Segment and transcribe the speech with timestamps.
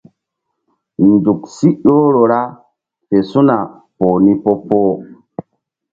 [1.09, 2.41] Nzuk si ƴohro ra
[3.07, 3.57] fe su̧na
[3.97, 4.93] poh ni po-poh.